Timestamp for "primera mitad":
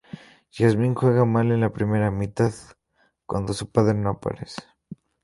1.71-2.51